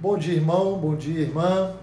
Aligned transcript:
Bom 0.00 0.16
dia, 0.16 0.34
irmão, 0.34 0.78
bom 0.78 0.94
dia, 0.94 1.22
irmã. 1.22 1.74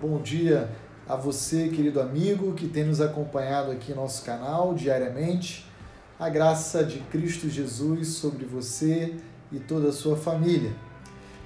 Bom 0.00 0.22
dia 0.22 0.70
a 1.08 1.16
você, 1.16 1.66
querido 1.66 2.00
amigo, 2.00 2.52
que 2.52 2.68
tem 2.68 2.84
nos 2.84 3.00
acompanhado 3.00 3.72
aqui 3.72 3.90
no 3.90 4.02
nosso 4.02 4.24
canal 4.24 4.72
diariamente. 4.72 5.68
A 6.16 6.28
graça 6.28 6.84
de 6.84 7.00
Cristo 7.00 7.50
Jesus 7.50 8.10
sobre 8.10 8.44
você 8.44 9.16
e 9.50 9.58
toda 9.58 9.88
a 9.88 9.92
sua 9.92 10.16
família. 10.16 10.72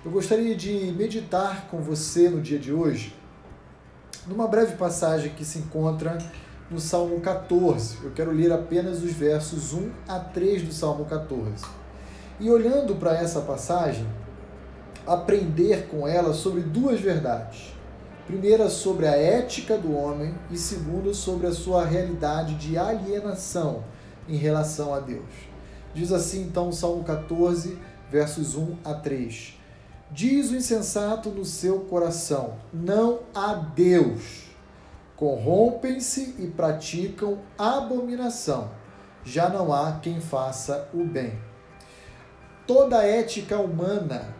Eu 0.04 0.10
gostaria 0.10 0.54
de 0.54 0.92
meditar 0.94 1.68
com 1.68 1.80
você 1.80 2.28
no 2.28 2.42
dia 2.42 2.58
de 2.58 2.70
hoje 2.70 3.16
numa 4.26 4.46
breve 4.46 4.76
passagem 4.76 5.32
que 5.32 5.42
se 5.42 5.58
encontra 5.58 6.18
no 6.70 6.78
Salmo 6.78 7.18
14. 7.22 7.96
Eu 8.04 8.10
quero 8.10 8.30
ler 8.30 8.52
apenas 8.52 9.02
os 9.02 9.12
versos 9.12 9.72
1 9.72 9.90
a 10.06 10.18
3 10.18 10.64
do 10.64 10.72
Salmo 10.74 11.06
14. 11.06 11.64
E 12.38 12.50
olhando 12.50 12.96
para 12.96 13.16
essa 13.16 13.40
passagem, 13.40 14.06
aprender 15.06 15.88
com 15.88 16.06
ela 16.06 16.32
sobre 16.32 16.60
duas 16.60 17.00
verdades. 17.00 17.74
Primeira, 18.26 18.68
sobre 18.68 19.06
a 19.06 19.16
ética 19.16 19.76
do 19.76 19.96
homem, 19.96 20.34
e 20.50 20.56
segunda, 20.56 21.12
sobre 21.12 21.46
a 21.46 21.52
sua 21.52 21.84
realidade 21.84 22.54
de 22.54 22.78
alienação 22.78 23.82
em 24.28 24.36
relação 24.36 24.94
a 24.94 25.00
Deus. 25.00 25.50
Diz 25.92 26.12
assim 26.12 26.42
então 26.42 26.68
o 26.68 26.72
Salmo 26.72 27.02
14, 27.02 27.76
versos 28.10 28.54
1 28.54 28.76
a 28.84 28.94
3. 28.94 29.58
Diz 30.12 30.50
o 30.50 30.56
insensato 30.56 31.30
no 31.30 31.44
seu 31.44 31.80
coração: 31.80 32.54
Não 32.72 33.20
há 33.34 33.54
Deus. 33.54 34.50
Corrompem-se 35.16 36.36
e 36.38 36.46
praticam 36.46 37.38
abominação. 37.58 38.70
Já 39.24 39.48
não 39.48 39.72
há 39.72 39.98
quem 40.00 40.20
faça 40.20 40.88
o 40.94 41.04
bem. 41.04 41.38
Toda 42.66 43.04
ética 43.04 43.58
humana 43.58 44.34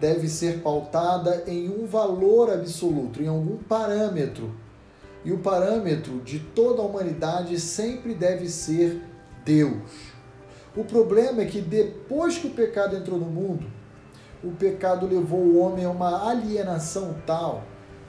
deve 0.00 0.28
ser 0.28 0.60
pautada 0.60 1.44
em 1.46 1.68
um 1.68 1.86
valor 1.86 2.50
absoluto, 2.50 3.22
em 3.22 3.28
algum 3.28 3.58
parâmetro. 3.58 4.50
E 5.24 5.30
o 5.30 5.38
parâmetro 5.38 6.20
de 6.20 6.38
toda 6.38 6.80
a 6.80 6.84
humanidade 6.84 7.60
sempre 7.60 8.14
deve 8.14 8.48
ser 8.48 9.02
Deus. 9.44 9.82
O 10.74 10.84
problema 10.84 11.42
é 11.42 11.46
que 11.46 11.60
depois 11.60 12.38
que 12.38 12.46
o 12.46 12.54
pecado 12.54 12.96
entrou 12.96 13.18
no 13.18 13.26
mundo, 13.26 13.66
o 14.42 14.52
pecado 14.52 15.06
levou 15.06 15.40
o 15.40 15.58
homem 15.58 15.84
a 15.84 15.90
uma 15.90 16.30
alienação 16.30 17.16
tal 17.26 17.64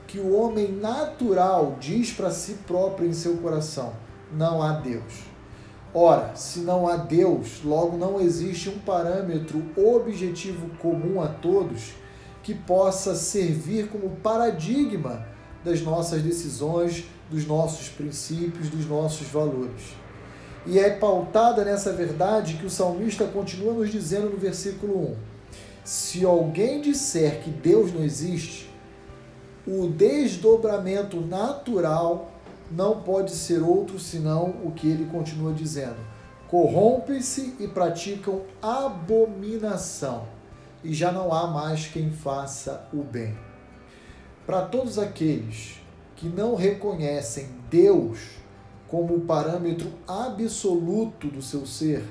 que 0.07 0.19
o 0.19 0.33
homem 0.33 0.71
natural 0.71 1.77
diz 1.79 2.11
para 2.11 2.31
si 2.31 2.53
próprio 2.67 3.07
em 3.07 3.13
seu 3.13 3.37
coração: 3.37 3.93
não 4.31 4.61
há 4.61 4.73
Deus. 4.73 5.30
Ora, 5.93 6.35
se 6.35 6.59
não 6.59 6.87
há 6.87 6.95
Deus, 6.95 7.61
logo 7.65 7.97
não 7.97 8.21
existe 8.21 8.69
um 8.69 8.79
parâmetro 8.79 9.61
objetivo 9.75 10.69
comum 10.79 11.21
a 11.21 11.27
todos 11.27 11.93
que 12.41 12.53
possa 12.53 13.13
servir 13.13 13.89
como 13.89 14.15
paradigma 14.17 15.27
das 15.65 15.81
nossas 15.81 16.21
decisões, 16.21 17.03
dos 17.29 17.45
nossos 17.45 17.89
princípios, 17.89 18.69
dos 18.69 18.85
nossos 18.87 19.27
valores. 19.27 19.93
E 20.65 20.79
é 20.79 20.91
pautada 20.91 21.65
nessa 21.65 21.91
verdade 21.91 22.55
que 22.55 22.65
o 22.65 22.69
salmista 22.69 23.25
continua 23.25 23.73
nos 23.73 23.91
dizendo 23.91 24.29
no 24.29 24.37
versículo 24.37 25.11
1: 25.11 25.15
Se 25.83 26.23
alguém 26.23 26.81
disser 26.81 27.41
que 27.41 27.49
Deus 27.49 27.93
não 27.93 28.03
existe, 28.03 28.69
o 29.67 29.87
desdobramento 29.87 31.19
natural 31.19 32.31
não 32.71 33.01
pode 33.01 33.31
ser 33.31 33.61
outro 33.61 33.99
senão 33.99 34.55
o 34.63 34.71
que 34.71 34.87
ele 34.87 35.05
continua 35.05 35.53
dizendo: 35.53 35.97
corrompem-se 36.47 37.55
e 37.59 37.67
praticam 37.67 38.41
abominação, 38.61 40.25
e 40.83 40.93
já 40.93 41.11
não 41.11 41.33
há 41.33 41.47
mais 41.47 41.87
quem 41.87 42.11
faça 42.11 42.87
o 42.93 43.03
bem. 43.03 43.37
Para 44.45 44.63
todos 44.63 44.97
aqueles 44.97 45.79
que 46.15 46.27
não 46.27 46.55
reconhecem 46.55 47.49
Deus 47.69 48.19
como 48.87 49.15
o 49.15 49.21
parâmetro 49.21 49.91
absoluto 50.07 51.27
do 51.27 51.41
seu 51.41 51.65
ser, 51.65 52.03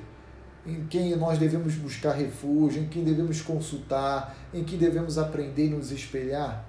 em 0.67 0.87
quem 0.87 1.15
nós 1.17 1.39
devemos 1.39 1.75
buscar 1.75 2.13
refúgio, 2.13 2.83
em 2.83 2.89
quem 2.89 3.05
devemos 3.05 3.43
consultar, 3.43 4.37
em 4.53 4.65
quem 4.65 4.79
devemos 4.79 5.19
aprender 5.19 5.67
e 5.67 5.71
nos 5.71 5.91
espelhar, 5.91 6.65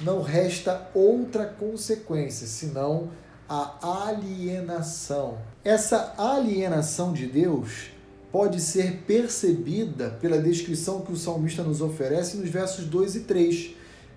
não 0.00 0.22
resta 0.22 0.88
outra 0.94 1.44
consequência 1.44 2.46
senão 2.46 3.10
a 3.48 4.06
alienação. 4.08 5.38
Essa 5.64 6.14
alienação 6.16 7.12
de 7.12 7.26
Deus 7.26 7.90
pode 8.32 8.60
ser 8.60 9.02
percebida 9.06 10.10
pela 10.20 10.38
descrição 10.38 11.00
que 11.00 11.12
o 11.12 11.16
salmista 11.16 11.62
nos 11.62 11.80
oferece 11.80 12.36
nos 12.36 12.48
versos 12.48 12.84
2 12.86 13.16
e 13.16 13.20
3. 13.20 13.70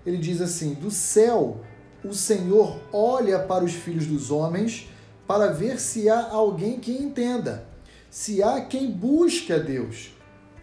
Ele 0.06 0.18
diz 0.18 0.40
assim: 0.40 0.74
Do 0.74 0.90
céu 0.90 1.60
o 2.04 2.14
Senhor 2.14 2.78
olha 2.92 3.38
para 3.40 3.64
os 3.64 3.72
filhos 3.72 4.06
dos 4.06 4.30
homens 4.30 4.88
para 5.26 5.48
ver 5.48 5.80
se 5.80 6.08
há 6.08 6.28
alguém 6.30 6.78
que 6.78 6.92
entenda, 6.92 7.66
se 8.10 8.42
há 8.42 8.60
quem 8.60 8.90
busque 8.90 9.52
a 9.52 9.58
Deus. 9.58 10.12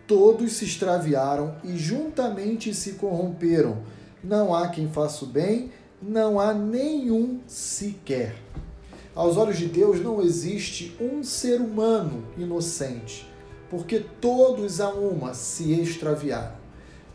Todos 0.08 0.54
se 0.54 0.66
extraviaram 0.66 1.56
e 1.64 1.78
juntamente 1.78 2.74
se 2.74 2.94
corromperam 2.94 3.78
não 4.24 4.54
há 4.54 4.70
quem 4.70 4.88
faça 4.88 5.26
o 5.26 5.28
bem, 5.28 5.72
não 6.02 6.40
há 6.40 6.54
nenhum 6.54 7.40
sequer. 7.48 8.36
Aos 9.14 9.38
olhos 9.38 9.58
de 9.58 9.66
Deus 9.66 10.00
não 10.02 10.22
existe 10.22 10.96
um 11.00 11.24
ser 11.24 11.60
humano 11.60 12.24
inocente, 12.38 13.30
porque 13.70 14.00
todos 14.00 14.80
a 14.80 14.90
uma 14.90 15.34
se 15.34 15.74
extraviaram. 15.74 16.56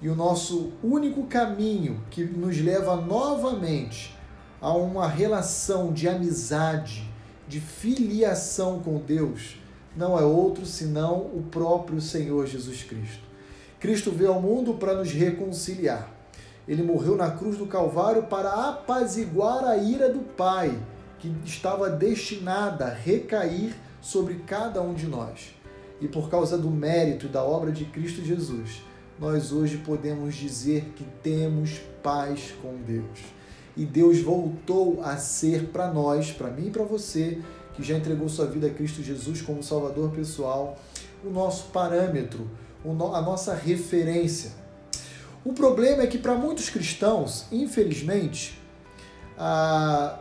E 0.00 0.08
o 0.08 0.14
nosso 0.14 0.72
único 0.82 1.24
caminho 1.24 2.02
que 2.10 2.22
nos 2.22 2.60
leva 2.60 2.96
novamente 2.96 4.14
a 4.60 4.72
uma 4.72 5.08
relação 5.08 5.92
de 5.92 6.08
amizade, 6.08 7.08
de 7.48 7.60
filiação 7.60 8.80
com 8.80 8.98
Deus, 8.98 9.56
não 9.96 10.18
é 10.18 10.22
outro 10.22 10.66
senão 10.66 11.20
o 11.20 11.44
próprio 11.50 12.00
Senhor 12.00 12.46
Jesus 12.46 12.82
Cristo. 12.82 13.24
Cristo 13.80 14.10
veio 14.10 14.32
ao 14.32 14.42
mundo 14.42 14.74
para 14.74 14.94
nos 14.94 15.10
reconciliar. 15.10 16.15
Ele 16.68 16.82
morreu 16.82 17.16
na 17.16 17.30
cruz 17.30 17.56
do 17.56 17.66
Calvário 17.66 18.24
para 18.24 18.70
apaziguar 18.70 19.64
a 19.64 19.76
ira 19.76 20.12
do 20.12 20.20
Pai, 20.20 20.76
que 21.18 21.32
estava 21.44 21.88
destinada 21.88 22.86
a 22.86 22.94
recair 22.94 23.74
sobre 24.00 24.34
cada 24.46 24.82
um 24.82 24.92
de 24.92 25.06
nós. 25.06 25.54
E 26.00 26.08
por 26.08 26.28
causa 26.28 26.58
do 26.58 26.70
mérito 26.70 27.28
da 27.28 27.42
obra 27.42 27.70
de 27.70 27.84
Cristo 27.84 28.22
Jesus, 28.22 28.82
nós 29.18 29.52
hoje 29.52 29.78
podemos 29.78 30.34
dizer 30.34 30.92
que 30.96 31.04
temos 31.22 31.80
paz 32.02 32.52
com 32.60 32.76
Deus. 32.86 33.20
E 33.76 33.84
Deus 33.84 34.20
voltou 34.20 35.00
a 35.02 35.16
ser 35.16 35.68
para 35.68 35.90
nós, 35.92 36.32
para 36.32 36.50
mim 36.50 36.66
e 36.66 36.70
para 36.70 36.84
você, 36.84 37.38
que 37.74 37.82
já 37.82 37.96
entregou 37.96 38.28
sua 38.28 38.46
vida 38.46 38.66
a 38.66 38.70
Cristo 38.70 39.02
Jesus 39.02 39.40
como 39.40 39.62
Salvador 39.62 40.10
pessoal, 40.10 40.76
o 41.24 41.30
nosso 41.30 41.68
parâmetro, 41.68 42.50
a 42.84 43.22
nossa 43.22 43.54
referência 43.54 44.65
o 45.46 45.52
problema 45.52 46.02
é 46.02 46.08
que 46.08 46.18
para 46.18 46.34
muitos 46.34 46.68
cristãos, 46.68 47.46
infelizmente, 47.52 48.60
ah, 49.38 50.18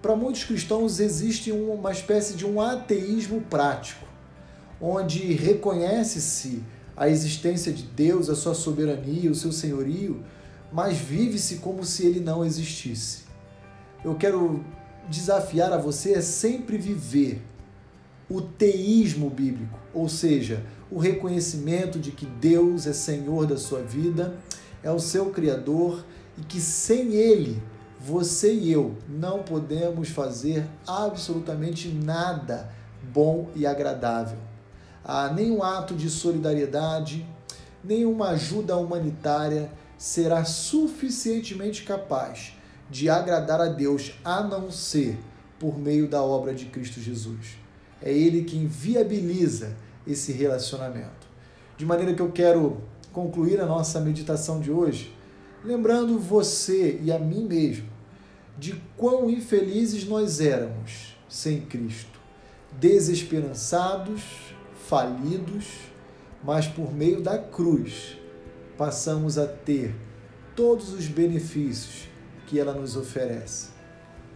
para 0.00 0.14
muitos 0.14 0.44
cristãos 0.44 1.00
existe 1.00 1.50
uma 1.50 1.90
espécie 1.90 2.34
de 2.34 2.46
um 2.46 2.60
ateísmo 2.60 3.40
prático, 3.40 4.06
onde 4.80 5.32
reconhece-se 5.32 6.62
a 6.96 7.08
existência 7.08 7.72
de 7.72 7.82
Deus, 7.82 8.30
a 8.30 8.36
sua 8.36 8.54
soberania, 8.54 9.28
o 9.28 9.34
seu 9.34 9.50
senhorio, 9.50 10.22
mas 10.72 10.98
vive-se 10.98 11.56
como 11.56 11.84
se 11.84 12.06
ele 12.06 12.20
não 12.20 12.44
existisse. 12.44 13.24
Eu 14.04 14.14
quero 14.14 14.64
desafiar 15.08 15.72
a 15.72 15.78
você 15.78 16.14
a 16.14 16.22
sempre 16.22 16.78
viver 16.78 17.42
o 18.28 18.40
teísmo 18.40 19.28
bíblico, 19.28 19.78
ou 19.92 20.08
seja, 20.08 20.64
o 20.90 20.98
reconhecimento 20.98 21.98
de 21.98 22.10
que 22.10 22.26
Deus 22.26 22.86
é 22.86 22.92
Senhor 22.92 23.46
da 23.46 23.56
sua 23.56 23.82
vida, 23.82 24.36
é 24.82 24.90
o 24.90 24.98
seu 24.98 25.30
Criador 25.30 26.04
e 26.38 26.42
que 26.42 26.60
sem 26.60 27.14
Ele, 27.14 27.62
você 28.00 28.52
e 28.52 28.70
eu 28.70 28.96
não 29.08 29.42
podemos 29.42 30.08
fazer 30.08 30.66
absolutamente 30.86 31.88
nada 31.88 32.70
bom 33.12 33.48
e 33.54 33.66
agradável. 33.66 34.38
Ah, 35.04 35.30
nenhum 35.30 35.62
ato 35.62 35.94
de 35.94 36.08
solidariedade, 36.08 37.26
nenhuma 37.82 38.30
ajuda 38.30 38.76
humanitária 38.76 39.70
será 39.98 40.44
suficientemente 40.44 41.82
capaz 41.82 42.54
de 42.90 43.08
agradar 43.08 43.60
a 43.60 43.68
Deus 43.68 44.14
a 44.24 44.42
não 44.42 44.70
ser 44.70 45.18
por 45.58 45.78
meio 45.78 46.08
da 46.08 46.22
obra 46.22 46.54
de 46.54 46.66
Cristo 46.66 47.00
Jesus. 47.00 47.63
É 48.04 48.12
Ele 48.12 48.44
quem 48.44 48.66
viabiliza 48.66 49.74
esse 50.06 50.30
relacionamento. 50.30 51.26
De 51.74 51.86
maneira 51.86 52.12
que 52.12 52.20
eu 52.20 52.30
quero 52.30 52.82
concluir 53.10 53.58
a 53.58 53.64
nossa 53.64 53.98
meditação 53.98 54.60
de 54.60 54.70
hoje 54.70 55.16
lembrando 55.64 56.18
você 56.18 57.00
e 57.02 57.10
a 57.10 57.18
mim 57.18 57.46
mesmo 57.46 57.88
de 58.58 58.74
quão 58.94 59.30
infelizes 59.30 60.06
nós 60.06 60.38
éramos 60.38 61.16
sem 61.26 61.62
Cristo, 61.62 62.20
desesperançados, 62.72 64.22
falidos, 64.86 65.66
mas 66.44 66.68
por 66.68 66.92
meio 66.92 67.22
da 67.22 67.38
cruz 67.38 68.18
passamos 68.76 69.38
a 69.38 69.46
ter 69.46 69.94
todos 70.54 70.92
os 70.92 71.06
benefícios 71.06 72.06
que 72.46 72.60
ela 72.60 72.74
nos 72.74 72.96
oferece. 72.96 73.70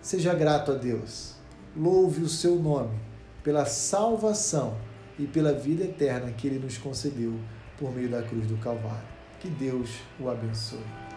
Seja 0.01 0.33
grato 0.33 0.73
a 0.73 0.75
Deus. 0.75 1.35
Louve 1.77 2.23
o 2.23 2.29
seu 2.29 2.57
nome 2.57 3.08
pela 3.49 3.65
salvação 3.65 4.77
e 5.19 5.27
pela 5.27 5.55
vida 5.55 5.83
eterna 5.83 6.31
que 6.33 6.47
ele 6.47 6.59
nos 6.59 6.77
concedeu 6.77 7.33
por 7.79 7.91
meio 7.91 8.11
da 8.11 8.21
cruz 8.21 8.47
do 8.47 8.59
Calvário. 8.59 9.09
Que 9.41 9.49
Deus 9.49 9.89
o 10.21 10.29
abençoe. 10.29 11.08